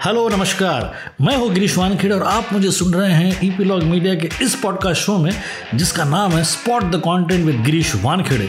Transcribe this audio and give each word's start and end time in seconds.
Hello 0.00 0.28
नमस्कार। 0.28 0.92
मैं 1.20 1.36
हूँ 1.36 1.48
गिरीश 1.54 1.76
वानखेड़े 1.78 2.14
और 2.14 2.22
आप 2.22 2.52
मुझे 2.52 2.70
सुन 2.70 2.94
रहे 2.94 3.12
हैं 3.12 3.40
ईपीलॉग 3.44 3.82
मीडिया 3.82 4.14
के 4.14 4.28
इस 4.44 4.54
पॉडकास्ट 4.54 5.02
शो 5.02 5.16
में, 5.18 5.32
जिसका 5.74 6.04
नाम 6.04 6.32
है 6.32 6.44
spot 6.44 6.82
the 6.82 6.96
content 6.96 7.44
with 7.46 7.60
Girish 7.64 7.94
Wankhede. 7.94 8.48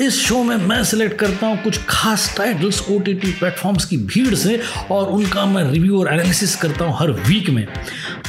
इस 0.00 0.20
शो 0.26 0.42
में 0.42 0.56
मैं 0.56 0.84
सिलेक्ट 0.84 1.18
करता 1.18 1.46
हूँ 1.46 1.62
कुछ 1.62 1.80
खास 1.88 2.34
titles 2.36 2.82
O 2.90 2.98
T 2.98 3.14
T 3.14 3.32
platforms 3.32 3.84
की 3.84 3.96
भीड़ 3.96 4.34
से 4.34 4.60
और 4.90 5.08
उनका 5.08 5.46
मैं 5.46 5.64
रिव्यू 5.64 6.00
और 6.00 6.12
एनालिसिस 6.12 6.56
करता 6.56 6.84
हूँ 6.84 6.96
हर 6.98 7.10
वीक 7.10 7.50
में। 7.50 7.66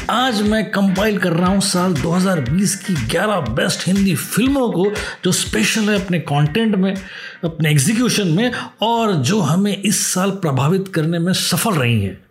आज 0.10 0.42
मैं 0.42 0.72
कंपाइल 0.72 1.18
कर 1.18 1.34
रहा 1.34 1.50
हूँ 1.50 1.62
साल 1.62 1.94
2020 1.94 2.76
की 2.76 2.94
11 2.94 3.40
बेस्ट 3.40 3.88
हिंदी 3.88 4.16
फ़िल्मों 4.16 4.70
को, 4.72 4.92
जो 5.24 5.32
स्पेशल 5.32 5.82
है 5.82 6.06
अपने 6.06 6.20
कंटेंट 6.20 6.76
में, 6.76 6.96
अपने 7.44 7.72
एग्जीक्यूशन 7.72 8.28
में, 8.28 8.52
और 8.82 9.14
जो 9.14 9.40
हमें 9.40 9.82
इस 9.82 10.14
साल 10.14 10.32
प्रभावित 10.32 10.88
करने 10.88 11.20
में 11.20 11.34
सफल 11.34 11.72
रही 11.72 12.02
हैं। 12.02 12.25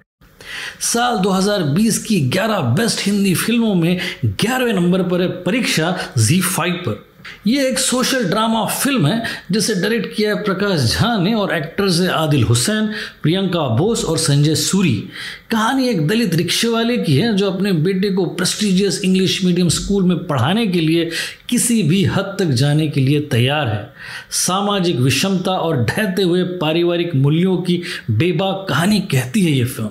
साल 0.80 1.16
2020 1.16 1.98
की 1.98 2.20
11 2.30 2.60
बेस्ट 2.60 3.06
हिंदी 3.06 3.34
फ़िल्मों 3.34 3.74
में 3.74 4.00
11वें 4.24 4.72
नंबर 4.72 5.02
पर 5.02 5.22
है 5.22 5.28
परीक्षा 5.28 5.98
जी 6.18 6.40
फाइव 6.40 6.74
पर। 6.74 7.06
यह 7.46 7.62
एक 7.62 7.78
सोशल 7.78 8.24
ड्रामा 8.24 8.64
फ़िल्म 8.64 9.06
है, 9.06 9.22
जिसे 9.50 9.74
डायरेक्ट 9.74 10.16
किया 10.16 10.34
है 10.34 10.42
प्रकाश 10.42 10.80
झा 10.80 11.16
ने 11.16 11.34
और 11.34 11.54
एक्टर्स 11.54 12.00
है 12.00 12.08
आदिल 12.08 12.42
हुसैन, 12.42 12.86
प्रियंका 13.22 13.60
बोस 13.60 14.04
और 14.04 14.18
संजय 14.18 14.54
सूरी। 14.54 15.08
कहानी 15.50 15.88
एक 15.88 16.06
दलित 16.08 16.34
रिक्शे 16.34 16.68
वाले 16.68 16.96
की 16.98 17.16
है, 17.16 17.36
जो 17.36 17.50
अपने 17.50 17.72
बेटे 17.72 18.10
को 18.10 18.24
प्रेस्टिजियस 18.24 19.00
इंग्लिश 19.04 19.44
मीडियम 19.44 19.68
स्कूल 19.68 20.04
में 20.04 20.26
पढ़ाने 20.26 20.66
के 20.66 20.80
लिए 20.80 21.10
किसी 21.48 21.82
भी 21.82 22.04
हद 22.04 22.36
तक 22.38 22.44
जाने 22.44 22.88
के 22.88 23.00
लिए 23.00 23.20
तैयार 23.20 23.68
है। 23.68 23.94
सामाजिक 24.30 24.96
विषमता 24.96 25.52
और 25.52 25.84
ढहते 25.84 26.22
हुए 26.22 26.42
पारिवारिक 26.42 27.14
मूल्यों 27.14 27.56
की 27.56 27.82
बेबाक 28.10 28.66
कहानी 28.68 29.00
कहती 29.00 29.40
है 29.40 29.52
ये 29.52 29.64
फ़िल्म। 29.64 29.90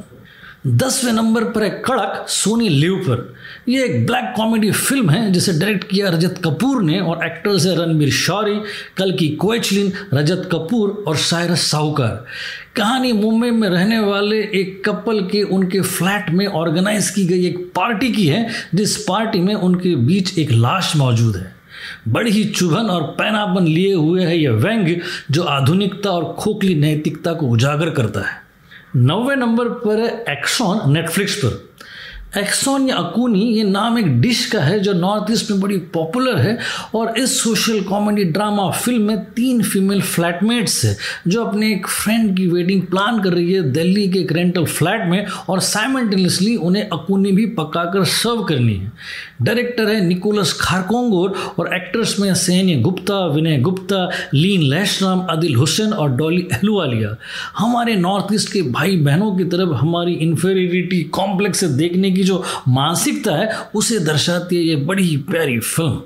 दसवें 0.68 1.14
नंबर 1.14 1.44
पर 1.44 1.64
है 1.64 1.70
कड़क 1.70 2.26
सोनी 2.30 2.70
लिव 2.70 2.96
पर 2.96 3.36
यह 3.70 3.84
एक 3.84 4.06
ब्लैक 4.06 4.34
कॉमेडी 4.38 4.72
फ़िल्म 4.72 5.10
है, 5.10 5.32
जिसे 5.32 5.54
डायरेक्ट 5.54 5.84
किया 5.84 6.10
रजत 6.10 6.42
कपूर 6.44 6.84
ने 6.84 7.00
और 7.00 7.26
एक्टर्स 7.26 7.66
है 7.66 7.76
रणबीर 7.76 8.12
शौरी, 8.12 8.56
कल 8.98 9.12
की 9.12 9.28
कोएचलिन, 9.30 9.92
रजत 10.14 10.50
कपूर 10.52 11.04
और 11.08 11.16
सायरस 11.16 11.62
साहूकार। 11.62 12.26
कहानी 12.76 13.12
मुंबई 13.12 13.50
में 13.50 13.70
रहने 13.70 14.00
वाले 14.00 14.38
एक 14.38 14.84
कपल 14.86 15.20
के 15.22 15.44
उनके 15.44 15.82
फ्लैट 15.82 16.30
में 16.30 16.48
ऑर्गेनाइज 16.48 17.10
की 17.10 17.26
गई 17.26 17.46
एक 17.46 17.72
पार्टी 17.76 18.12
की 18.12 18.28
है, 18.28 18.50
जिस 18.76 18.98
पार्टी 18.98 19.40
में 19.40 19.56
उनके 19.56 19.96
बीच 19.96 20.38
एक 20.40 20.52
लाश 20.52 20.96
मौजूद 20.96 21.36
है। 21.36 21.56
बड़ी 22.08 22.32
ही 22.32 22.44
चुभन 22.44 22.86
और 22.86 23.04
पैनापन 23.04 23.68
लिए 23.68 23.94
हुए 23.94 24.24
है 24.24 24.38
यह 24.38 24.52
व्यंग्य 24.52 25.02
जो 25.32 25.44
आधुनिकता 25.44 26.10
और 26.10 26.36
खोखली 26.40 26.76
नैतिकता 26.76 27.34
को 27.34 27.48
उजागर 27.48 27.90
करता 27.90 28.20
है। 28.20 28.43
नौवे 28.96 29.36
नंबर 29.36 29.70
पर 29.84 30.00
है 30.00 30.10
एक्सॉन 30.30 30.92
नेटफ्लिक्स 30.94 31.36
पर 31.36 31.60
एक्सॉन 32.38 32.88
या 32.90 32.96
अकूनी, 32.96 33.40
ये 33.40 33.64
नाम 33.64 33.98
एक 34.00 34.08
डिश 34.22 34.46
का 34.46 34.60
है 34.60 34.80
जो 34.80 34.94
नॉर्थ 34.94 35.32
ईस्ट 35.32 35.52
में 35.52 35.60
बड़ी 35.62 35.78
पॉपुलर 35.94 36.38
है 36.38 36.58
और 36.96 37.18
इस 37.18 37.40
सोशल 37.42 37.82
कॉमेडी 37.82 38.24
ड्रामा 38.26 38.70
फ़िल्म 38.72 39.02
में 39.02 39.24
तीन 39.34 39.62
फीमेल 39.64 40.02
फ्लैटमेट्स 40.04 40.84
है, 40.86 40.96
जो 41.28 41.44
अपने 41.44 41.72
एक 41.72 41.88
फ्रेंड 41.88 42.36
की 42.38 42.48
वेडिंग 42.48 42.82
प्लान 42.84 43.22
कर 43.24 43.34
रही 43.34 43.54
है 43.54 43.62
दिल्ली 43.72 44.08
के 44.10 44.20
एक 44.20 44.32
रेंटल 44.32 44.66
फ्लैट 44.68 45.08
में 45.10 45.26
और 45.50 45.60
साइमेंटेनियसली 45.62 46.56
उन्हें 46.56 46.90
अकूनी 46.90 47.32
भी 47.32 47.46
पकाकर 47.60 48.04
सर्व 48.06 48.42
करनी 48.44 48.74
है। 48.74 48.92
डायरेक्टर 49.42 49.90
है 49.90 50.00
निकोलस 50.06 50.54
खारकोंगोर 50.62 51.34
और 51.60 51.74
एक्ट्रेस 51.76 52.16
में 52.20 52.34
सैन्य 52.36 52.76
गुप्ता, 52.82 53.26
विनय 53.28 53.58
गुप्ता, 53.60 54.10
लीन 54.34 54.62
लैशराम 54.64 55.26
अदिल 55.30 55.56
हुसैन 55.56 55.94
और 55.94 56.16
डॉली 56.16 56.42
अहलुवालिया। 56.52 57.16
हमारे 57.58 57.96
नॉर्थ 57.96 58.34
ईस्ट 58.34 58.52
के 58.54 58.62
भाई 58.72 58.98
बहनों 58.98 59.32
की 59.38 59.44
तरफ़ 59.46 59.74
हमारी 59.76 60.14
इन्फेरिटी 60.24 61.02
कॉम्प्लेक्स 61.14 61.64
देखने 61.64 62.12
की 62.12 62.23
की 62.24 62.26
जो 62.26 62.44
मानसिकता 62.70 63.36
है, 63.36 63.52
उसे 63.76 64.00
दर्शाती 64.00 64.56
है 64.56 64.64
ये 64.64 64.76
बड़ी 64.88 65.16
प्यारी 65.30 65.60
फ़िल्म 65.60 66.02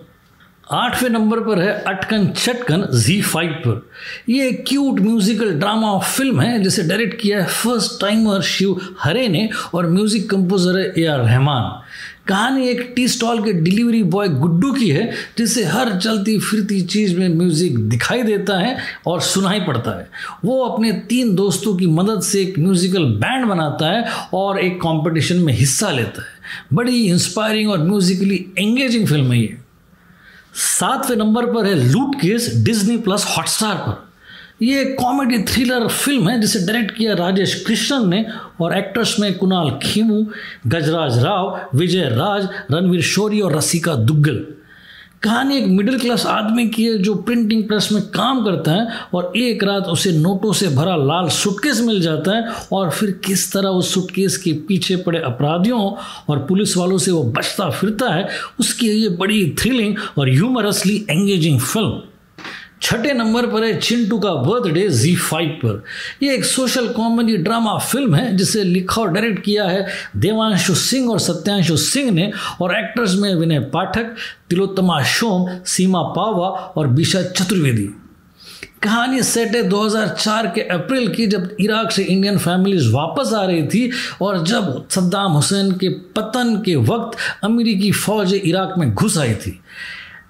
आठवें 0.67 1.09
नंबर 1.09 1.39
पर 1.39 1.59
है 1.59 1.71
अटकन 1.87 2.25
छटकन 2.35 2.81
जी 2.93 3.21
फाइव 3.23 3.51
पर। 3.65 3.89
यह 4.29 4.45
एक 4.45 4.63
क्यूट 4.67 4.99
म्यूजिकल 4.99 5.53
ड्रामा 5.59 5.97
फ़िल्म 5.99 6.41
है, 6.41 6.59
जिसे 6.63 6.83
डायरेक्ट 6.83 7.19
किया 7.21 7.39
है 7.39 7.47
फ़र्स्ट 7.47 7.99
टाइमर 8.01 8.41
शिव 8.43 8.81
हरे 8.99 9.27
ने 9.27 9.47
और 9.73 9.89
म्यूज़िक 9.89 10.29
कंपोजर 10.29 10.79
है 10.79 10.91
ए 10.97 11.05
आर 11.05 11.19
रहमान। 11.19 11.71
कहानी 12.29 12.67
एक 12.69 12.81
टी 12.95 13.07
स्टॉल 13.07 13.43
के 13.43 13.53
डिलीवरी 13.53 14.01
बॉय 14.05 14.27
गुड्डू 14.29 14.71
की 14.73 14.89
है, 14.89 15.11
जिसे 15.37 15.63
हर 15.65 15.97
चलती 15.99 16.37
फिरती 16.39 16.81
चीज़ 16.83 17.15
में 17.17 17.27
म्यूज़िक 17.29 17.77
दिखाई 17.79 18.23
देता 18.23 18.57
है 18.59 18.77
और 19.07 19.21
सुनाई 19.21 19.59
पड़ता 19.59 19.97
है। 19.99 20.09
वो 20.45 20.63
अपने 20.63 20.91
तीन 21.09 21.35
दोस्तों 21.35 21.75
की 21.75 21.87
मदद 21.87 22.21
से 22.21 22.41
एक 22.41 22.59
म्यूज़िकल 22.59 23.05
बैंड 23.21 23.45
बनाता 23.45 23.91
है 23.91 24.05
और 24.33 24.59
एक 24.59 24.81
कंपटीशन 24.81 25.37
में 25.37 25.53
हिस्सा 25.53 25.91
लेता 25.91 26.21
है। 26.21 26.35
बड़ी 26.73 27.01
इंस्पायरिंग 27.03 27.71
और 27.71 27.83
म्यूज़िकली 27.83 28.45
एंगेजिंग 28.59 29.07
फ़िल्म 29.07 29.31
है 29.31 29.39
ये। 29.39 29.57
सातवें 30.55 31.17
नंबर 31.17 31.45
पर 31.45 31.65
है 31.65 31.75
लूट 31.83 32.15
केस 32.15 32.51
डिज्नी 32.65 32.97
प्लस 32.97 33.25
हॉटस्टार 33.37 33.75
पर। 33.77 34.05
ये 34.61 34.83
कॉमेडी 34.99 35.37
थ्रिलर 35.43 35.87
फ़िल्म 35.87 36.29
है, 36.29 36.39
जिसे 36.41 36.59
डायरेक्ट 36.65 36.95
किया 36.95 37.13
राजेश 37.13 37.53
कृष्णन 37.67 38.07
ने 38.09 38.25
और 38.61 38.77
एक्टर्स 38.77 39.19
में 39.19 39.33
कुणाल 39.37 39.69
खीमू, 39.83 40.25
गजराज 40.67 41.17
राव, 41.23 41.59
विजय 41.75 42.09
राज, 42.09 42.47
रणवीर 42.71 43.01
शोरी 43.01 43.41
और 43.41 43.55
रसिका 43.55 43.95
दुग्गल। 43.95 44.45
कहानी 45.23 45.57
एक 45.57 45.67
मिडिल 45.67 45.99
क्लास 45.99 46.25
आदमी 46.25 46.67
की 46.69 46.83
है 46.85 46.97
जो 46.97 47.13
प्रिंटिंग 47.15 47.63
प्रेस 47.67 47.89
में 47.91 48.01
काम 48.09 48.43
करता 48.45 48.71
है 48.71 48.87
और 49.13 49.31
एक 49.37 49.63
रात 49.63 49.87
उसे 49.87 50.11
नोटों 50.11 50.53
से 50.53 50.67
भरा 50.75 50.95
लाल 50.95 51.29
सुटकेस 51.29 51.81
मिल 51.81 52.01
जाता 52.01 52.35
है 52.37 52.53
और 52.71 52.89
फिर 52.89 53.11
किस 53.25 53.51
तरह 53.53 53.69
उस 53.69 53.93
सुटकेस 53.93 54.37
के 54.37 54.53
पीछे 54.67 54.95
पड़े 54.95 55.21
अपराधियों 55.21 55.91
और 56.29 56.45
पुलिस 56.49 56.77
वालों 56.77 56.97
से 56.97 57.11
वो 57.11 57.23
बचता 57.31 57.69
फिरता 57.69 58.13
है, 58.13 58.27
उसकी 58.59 58.89
ये 58.91 59.09
बड़ी 59.17 59.49
थ्रिलिंग 59.59 59.95
और 60.17 60.29
ह्यूमरसली 60.29 61.05
एंगेजिंग 61.09 61.59
फ़िल्म 61.59 62.01
छठे 62.87 63.13
नंबर 63.13 63.47
पर 63.47 63.63
है 63.63 63.79
चिंटू 63.79 64.19
का 64.19 64.33
बर्थडे 64.33 64.89
जी 64.89 65.15
फाइव 65.15 65.49
पर। 65.49 65.83
यह 66.23 66.33
एक 66.33 66.45
सोशल 66.45 66.87
कॉमेडी 66.87 67.37
ड्रामा 67.37 67.77
फ़िल्म 67.77 68.15
है, 68.15 68.37
जिसे 68.37 68.63
लिखा 68.63 69.01
और 69.01 69.11
डायरेक्ट 69.11 69.43
किया 69.43 69.65
है 69.65 69.87
देवांशु 70.15 70.75
सिंह 70.75 71.11
और 71.11 71.19
सत्यांशु 71.19 71.77
सिंह 71.77 72.11
ने, 72.11 72.31
और 72.61 72.75
एक्टर्स 72.75 73.15
में 73.15 73.35
विनय 73.35 73.59
पाठक, 73.59 74.15
तिलोत्तमा 74.49 75.03
शोम 75.03 75.49
सीमा 75.65 76.01
पावा 76.01 76.49
और 76.49 76.87
बिशा 76.87 77.21
चतुर्वेदी। 77.21 77.89
कहानी 78.83 79.23
सेट 79.23 79.55
है 79.55 79.63
2004 79.63 80.47
के 80.47 80.61
अप्रैल 80.61 81.07
की, 81.07 81.27
जब 81.27 81.55
इराक 81.59 81.91
से 81.91 82.03
इंडियन 82.03 82.37
फैमिलीज़ 82.37 82.91
वापस 82.91 83.33
आ 83.33 83.45
रही 83.45 83.67
थी, 83.67 83.91
और 84.21 84.43
जब 84.43 84.87
सद्दाम 84.89 85.31
हुसैन 85.31 85.71
के 85.71 85.89
पतन 85.89 86.61
के 86.65 86.75
वक्त 86.75 87.17
अमेरिकी 87.43 87.91
फौज 87.91 88.33
इराक 88.33 88.75
में 88.77 88.93
घुस 88.93 89.17
आई 89.17 89.33
थी। 89.33 89.59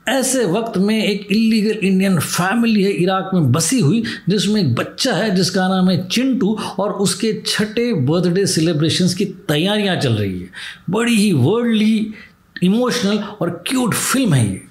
ऐसे 0.07 0.45
वक्त 0.45 0.77
में 0.77 1.03
एक 1.05 1.27
इलीगल 1.31 1.87
इंडियन 1.87 2.19
फैमिली 2.19 2.83
है 2.83 2.91
इराक 2.91 3.31
में 3.33 3.51
बसी 3.51 3.79
हुई, 3.79 4.03
जिसमें 4.29 4.61
एक 4.61 4.75
बच्चा 4.75 5.13
है, 5.13 5.35
जिसका 5.35 5.67
नाम 5.67 5.89
है 5.89 6.07
चिंटू, 6.07 6.59
और 6.79 6.93
उसके 6.93 7.41
छठे 7.45 7.93
बर्थडे 7.93 8.45
सेलिब्रेशंस 8.45 9.13
की 9.13 9.25
तैयारियाँ 9.25 9.95
चल 9.95 10.13
रही 10.13 10.39
है। 10.39 10.49
बड़ी 10.89 11.15
ही 11.15 11.33
वर्ल्डली 11.33 12.13
इमोशनल 12.63 13.17
और 13.17 13.63
क्यूट 13.67 13.93
फ़िल्म 13.93 14.33
है 14.33 14.51
ये। 14.51 14.66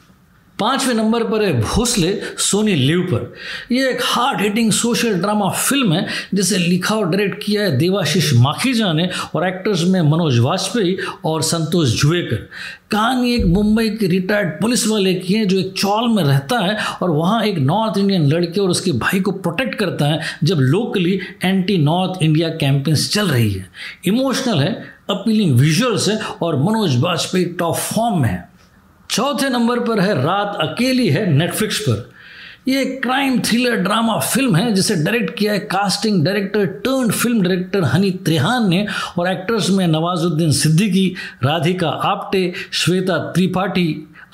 पाँचवें 0.59 0.95
नंबर 0.95 1.25
पर 1.25 1.43
है 1.43 1.53
भोसले, 1.61 2.13
सोनी 2.39 2.75
लिव 2.75 3.01
पर। 3.13 3.75
यह 3.75 3.89
एक 3.89 4.01
hard 4.03 4.41
hitting 4.41 4.71
social 4.73 5.15
drama 5.15 5.49
film 5.51 5.93
है, 5.93 6.07
जिसे 6.35 6.59
लिखा 6.59 6.95
और 6.95 7.11
डायरेक्ट 7.11 7.43
किया 7.45 7.63
है 7.63 7.77
देवाशीष 7.79 8.33
माखीजा 8.35 8.93
ने 8.93 9.09
और 9.35 9.47
एक्टर्स 9.49 9.83
में 9.85 10.01
मनोज 10.03 10.39
वाजपेयी 10.39 10.97
और 11.25 11.43
संतोष 11.43 12.01
जुएकर 12.01 12.49
कहानी 12.91 13.35
एक 13.35 13.45
मुंबई 13.47 13.89
के 13.91 14.07
रिटायर्ड 14.07 14.51
पुलिस 14.61 14.87
वाले 14.89 15.15
की 15.15 15.35
है, 15.35 15.45
जो 15.47 15.59
एक 15.59 15.73
चौल 15.73 16.09
में 16.09 16.23
रहता 16.25 16.59
है 16.59 16.77
और 17.03 17.11
वहाँ 17.11 17.45
एक 17.45 17.59
नॉर्थ 17.59 17.99
इंडियन 17.99 18.27
लड़के 18.27 18.61
और 18.61 18.71
उसके 18.71 18.93
भाई 18.95 19.21
को 19.21 19.33
प्रोटेक्ट 19.33 19.75
करता 19.75 20.07
है, 20.07 20.21
जब 20.45 20.57
locally 20.57 21.19
anti 21.45 21.79
north 21.79 22.23
India 22.23 22.49
campaigns 22.57 23.11
चल 23.13 23.29
रही 23.29 23.53
है। 23.53 23.71
इमोशनल 24.07 24.59
है 24.59 24.73
अपीलिंग 25.11 25.59
विजुअल्स 25.59 26.09
है 26.09 26.19
और 26.43 26.57
मनोज 26.63 27.01
वाजपेयी 27.01 27.45
टॉप 27.45 27.77
फॉर्म 27.77 28.23
में 28.23 28.29
है। 28.29 28.56
चौथे 29.11 29.49
नंबर 29.49 29.81
पर 29.81 30.01
है, 30.01 30.15
रात 30.23 30.59
अकेली 30.61 31.09
है 31.09 31.31
नेटफ्लिक्स 31.33 31.79
पर। 31.81 32.11
ये 32.69 32.85
क्राइम 33.03 33.39
थ्रिलर 33.41 33.77
ड्रामा 33.77 34.19
फ़िल्म 34.21 34.57
है, 34.57 34.73
जिसे 34.75 34.95
डायरेक्ट 34.95 35.37
किया 35.39 35.53
है 35.53 35.59
casting 35.59 36.25
director 36.25 36.67
turn 36.85 37.11
film 37.11 37.43
director 37.43 37.85
Honey 37.85 38.11
Trehan 38.25 38.69
ने 38.69 38.87
और 39.19 39.31
एक्टर्स 39.33 39.71
में 39.71 39.87
नवाजुद्दीन 39.87 40.53
सिद्दीकी, 40.53 41.07
राधिका 41.45 41.89
आप्टे, 41.89 42.53
श्वेता 42.73 43.19
त्रिपाठी 43.33 43.87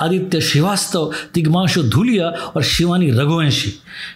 आदित्य 0.02 0.40
श्रीवास्तव, 0.40 1.12
तिग्माशु 1.34 1.82
धुलिया 1.82 2.28
और 2.28 2.62
शिवानी 2.62 3.10
रघुवंशी। 3.10 3.70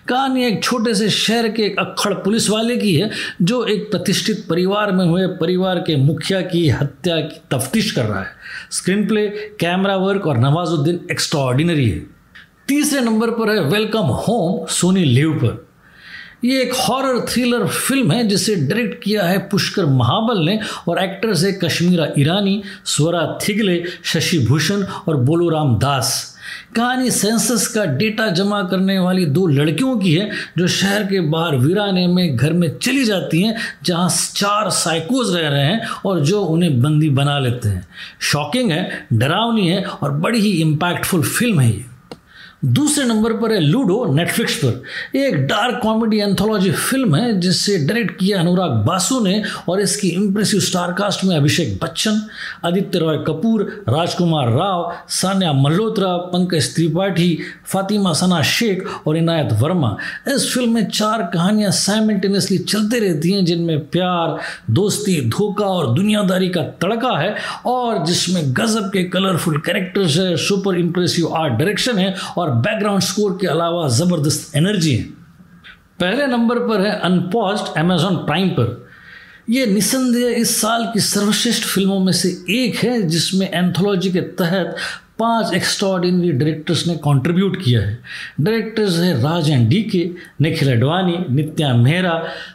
कहानी 0.09 0.47
एक 0.47 0.65
छोटे 0.65 0.95
से 0.95 1.11
शहर 1.11 1.49
के 1.49 1.63
एक 1.63 1.79
अक्खड़ 1.79 2.15
पुलिस 2.15 2.51
वाले 2.51 2.77
की 2.77 2.95
है, 2.95 3.11
जो 3.43 3.65
एक 3.65 3.91
प्रतिष्ठित 3.91 4.47
परिवार 4.51 4.93
में 4.93 5.07
हुए 5.07 5.27
परिवार 5.27 5.79
के 5.79 5.97
मुखिया 5.97 6.41
की 6.41 6.69
हत्या 6.69 7.17
की 7.17 7.41
तफ्तीश 7.51 7.91
कर 7.91 8.05
रहा 8.05 8.21
है। 8.21 8.31
स्क्रीन 8.71 9.07
प्ले 9.07 9.27
कैमरा 9.61 9.97
वर्क 9.97 10.27
और 10.27 10.39
नवाजुद्दीन 10.39 11.01
एक्स्ट्रॉर्डिनरी 11.11 11.91
है। 11.91 12.07
तीसरे 12.69 13.01
नंबर 13.01 13.31
पर 13.31 13.51
है 13.51 13.61
वेलकम 13.61 14.01
होम, 14.01 14.67
सोनी 14.67 15.05
लिव 15.05 15.33
पर। 15.33 15.66
ये 16.45 16.61
एक 16.63 16.73
हॉरर 16.75 17.21
थ्रिलर 17.29 17.67
फ़िल्म 17.67 18.13
है, 18.13 18.27
जिसे 18.29 18.55
डायरेक्ट 18.57 19.03
किया 19.05 19.23
है 19.25 19.39
पुष्कर 19.49 19.87
महाबल 19.87 20.45
ने 20.45 20.59
और 20.89 21.03
एक्टर्स 21.03 21.45
है 21.45 21.53
कश्मीरा 21.53 22.07
ईरानी, 22.19 22.63
स्वरा 22.85 23.39
थिगले 23.43 23.83
शशि 24.05 24.39
भूषण 24.39 24.83
और 25.09 25.17
बोलूराम 25.17 25.75
दास। 25.79 26.35
कहानी 26.77 27.11
सेंसस 27.11 27.67
का 27.67 27.85
डेटा 27.97 28.29
जमा 28.29 28.63
करने 28.63 28.99
वाली 28.99 29.25
दो 29.27 29.47
लड़कियों 29.47 29.97
की 29.99 30.13
है, 30.15 30.31
जो 30.59 30.67
शहर 30.67 31.03
के 31.03 31.21
बाहर 31.21 31.57
वीराने 31.57 32.07
में 32.07 32.37
घर 32.37 32.53
में 32.53 32.69
चली 32.79 33.05
जाती 33.05 33.43
हैं, 33.43 33.57
जहाँ 33.85 34.09
चार 34.35 34.71
साइकोज 34.71 35.35
रह 35.37 35.49
रहे 35.49 35.65
हैं 35.65 35.89
और 36.07 36.21
जो 36.21 36.43
उन्हें 36.43 36.81
बंदी 36.83 37.11
बना 37.11 37.39
लेते 37.39 37.69
हैं। 37.69 37.87
शॉकिंग 38.21 38.71
है, 38.71 39.07
डरावनी 39.13 39.69
है 39.69 39.85
और 39.85 40.11
बड़ी 40.11 40.41
ही 40.41 40.53
इम्पैक्टफुल 40.63 41.23
फ़िल्म 41.23 41.61
है 41.61 41.71
ये। 41.71 41.85
दूसरे 42.67 43.05
नंबर 43.05 43.33
पर 43.33 43.53
है 43.53 43.59
लूडो 43.61 44.05
नेटफ्लिक्स 44.15 44.55
पर। 44.57 45.19
एक 45.19 45.35
डार्क 45.47 45.79
कॉमेडी 45.83 46.19
एंथोलॉजी 46.19 46.71
फ़िल्म 46.71 47.17
है 47.17 47.39
जिसे 47.41 47.77
डायरेक्ट 47.79 48.19
किया 48.21 48.41
अनुराग 48.41 48.71
बासु 48.87 49.21
ने 49.21 49.43
और 49.69 49.81
इसकी 49.81 50.09
इंप्रेसिव 50.09 50.61
स्टारकास्ट 50.61 51.25
में 51.25 51.37
अभिषेक 51.37 51.79
बच्चन, 51.83 52.21
आदित्य 52.65 52.99
रॉय 52.99 53.19
कपूर, 53.19 53.63
राजकुमार 53.89 54.49
राव, 54.49 54.93
सान्या 55.09 55.53
मल्होत्रा, 55.53 56.17
पंकज 56.33 56.75
त्रिपाठी, 56.75 57.39
फातिमा 57.67 58.13
सना 58.13 58.43
शेख 58.43 59.07
और 59.07 59.17
इनायत 59.17 59.53
वर्मा। 59.53 59.97
इस 60.29 60.53
फ़िल्म 60.55 60.75
में 60.75 60.89
चार 60.89 61.23
कहानियाँ 61.35 61.71
साइमल्टेनियसली 61.71 62.59
चलते 62.59 62.99
रहती 62.99 63.33
हैं, 63.33 63.45
जिनमें 63.45 63.79
प्यार, 63.87 64.37
दोस्ती, 64.71 65.21
धोखा 65.29 65.67
और 65.67 65.95
दुनियादारी 65.95 66.49
का 66.49 66.63
तड़का 66.83 67.17
है 67.19 67.35
और 67.67 68.05
जिसमें 68.07 68.43
गजब 68.49 68.91
के 68.93 69.05
कलरफुल 69.05 69.59
कैरेक्टर्स 69.67 70.17
है 70.17 70.37
सुपर 70.37 70.79
इंप्रेसिव 70.79 71.35
आर्ट 71.37 71.53
डायरेक्शन 71.53 71.99
है 71.99 72.15
और 72.39 72.55
बैकग्राउंड 72.57 73.03
स्कोर 73.03 73.39
के 73.41 73.47
अलावा 73.47 73.89
ज़बरदस्त 73.89 74.57
एनर्जी 74.57 74.95
है। 74.97 75.03
पहले 76.01 76.27
नंबर 76.27 76.59
पर 76.59 76.81
है 76.81 76.99
अनपॉज्ड 77.01 77.77
अमेजॉन 77.79 78.17
प्राइम 78.17 78.49
पर। 78.51 78.85
यह 79.51 79.67
निसंदेह 79.67 80.37
इस 80.37 80.61
साल 80.61 80.91
की 80.95 81.01
सर्वश्रेष्ठ 81.01 81.65
फ़िल्मों 81.65 81.99
में 82.01 82.13
से 82.13 82.29
एक 82.51 82.77
है, 82.77 83.03
जिसमें 83.03 83.51
एंथोलॉजी 83.51 84.11
के 84.11 84.21
तहत 84.21 84.77
पाँच 85.19 85.53
एक्स्ट्रॉर्डिनरी 85.55 86.31
डायरेक्टर्स 86.33 86.87
ने 86.87 86.95
कंट्रीब्यूट 86.95 87.57
किया 87.63 87.81
है। 87.81 87.99
डायरेक्टर्स 88.41 88.99
हैं 88.99 89.15
राज 89.15 89.51
एंड 89.51 89.69
डी 89.69 89.83
के 89.83 90.11
निखिल 90.41 90.71
अडवाणी 90.73 91.17
नित्या 91.31 91.73
मेहरा 91.75 92.13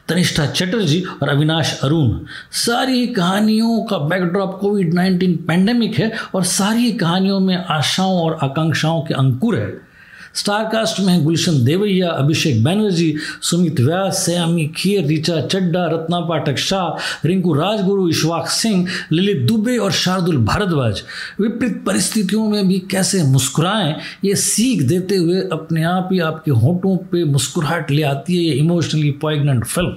तनिष्ठा 0.09 0.45
चटर्जी 0.45 1.03
और 1.21 1.30
अविनाश 1.30 1.80
अरुण 1.83 2.18
सारी 2.57 3.07
कहानियों 3.07 3.81
का 3.83 3.98
बैकड्रॉप 3.98 4.57
कोविड 4.62 4.94
नाइन्टीन 4.94 5.36
पैंडेमिक 5.48 5.95
है 5.95 6.12
और 6.36 6.44
सारी 6.44 6.92
कहानियों 6.92 7.39
में 7.39 7.56
आशाओं 7.56 8.19
और 8.21 8.38
आकांक्षाओं 8.44 9.01
के 9.01 9.13
अंकुर 9.13 9.56
है। 9.56 9.90
स्टारकास्ट 10.36 11.00
में 11.00 11.24
गुलशन 11.24 11.63
देवैया, 11.63 12.10
अभिषेक 12.10 12.63
बैनर्जी, 12.63 13.16
सुमित 13.42 13.80
व्यास, 13.80 14.25
सयामी 14.25 14.68
खीर 14.75 15.06
रिचा 15.06 15.42
चड्डा, 15.42 15.86
रत्ना 15.86 16.19
पाठक 16.19 16.57
शाह, 16.57 17.28
रिंकू 17.28 17.54
राजगुरु, 17.54 18.10
इशवाक 18.10 18.48
सिंह, 18.48 18.88
ललित 19.13 19.38
दुबे 19.38 19.78
और 19.78 19.92
शार्दुल 19.92 20.38
भारद्वाज। 20.38 21.01
विपरीत 21.42 21.83
परिस्थितियों 21.86 22.50
में 22.50 22.68
भी 22.68 22.80
कैसे 22.92 23.24
मुस्कुराएँ, 23.24 23.95
ये 24.25 24.36
सीख 24.36 24.81
देते 24.81 25.16
हुए 25.16 25.42
अपने 25.51 25.83
आप 25.83 26.10
ही 26.12 26.19
आपके 26.19 26.51
होठों 26.51 26.98
पे 26.98 27.24
मुस्कुराहट 27.24 27.92
ले 27.92 28.04
आती 28.04 28.38
है 28.38 28.44
ये 28.44 28.54
इमोशनली 28.54 29.12
पॉइगनेंट 29.12 29.66
फ़िल्म 29.66 29.95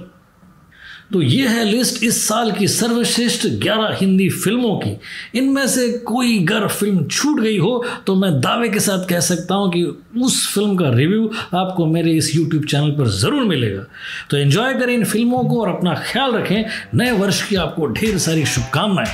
तो 1.11 1.21
ये 1.21 1.47
है 1.47 1.63
लिस्ट 1.63 2.03
इस 2.03 2.21
साल 2.27 2.51
की 2.51 2.67
सर्वश्रेष्ठ 2.67 3.45
11 3.63 3.91
हिंदी 3.95 4.29
फ़िल्मों 4.29 4.75
की। 4.77 4.95
इनमें 5.39 5.67
से 5.67 5.87
कोई 6.05 6.37
अगर 6.39 6.67
फ़िल्म 6.67 7.05
छूट 7.07 7.39
गई 7.39 7.57
हो 7.57 7.83
तो 8.07 8.15
मैं 8.15 8.31
दावे 8.41 8.69
के 8.69 8.79
साथ 8.79 9.07
कह 9.09 9.19
सकता 9.19 9.55
हूँ 9.55 9.71
कि 9.71 9.83
उस 10.21 10.39
फ़िल्म 10.53 10.75
का 10.75 10.89
रिव्यू 10.89 11.29
आपको 11.53 11.85
मेरे 11.85 12.13
इस 12.13 12.31
YouTube 12.37 12.65
चैनल 12.69 12.91
पर 12.91 13.07
ज़रूर 13.11 13.43
मिलेगा। 13.43 13.85
तो 14.29 14.37
एंजॉय 14.37 14.73
करें 14.73 14.93
इन 14.93 15.03
फ़िल्मों 15.03 15.43
को 15.43 15.61
और 15.61 15.69
अपना 15.69 15.93
ख्याल 16.07 16.31
रखें। 16.31 16.63
नए 16.95 17.11
वर्ष 17.11 17.47
की 17.47 17.55
आपको 17.55 17.87
ढेर 17.87 18.17
सारी 18.17 18.45
शुभकामनाएँ। 18.45 19.13